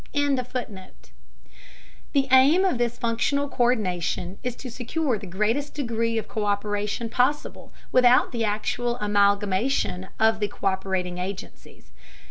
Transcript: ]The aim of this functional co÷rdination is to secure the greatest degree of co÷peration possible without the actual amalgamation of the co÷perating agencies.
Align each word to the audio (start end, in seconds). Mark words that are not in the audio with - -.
]The 0.13 0.63
aim 2.31 2.65
of 2.65 2.79
this 2.79 2.97
functional 2.97 3.47
co÷rdination 3.47 4.37
is 4.41 4.55
to 4.55 4.71
secure 4.71 5.19
the 5.19 5.27
greatest 5.27 5.75
degree 5.75 6.17
of 6.17 6.27
co÷peration 6.27 7.11
possible 7.11 7.71
without 7.91 8.31
the 8.31 8.43
actual 8.43 8.97
amalgamation 8.97 10.07
of 10.19 10.39
the 10.39 10.47
co÷perating 10.49 11.19
agencies. 11.19 11.91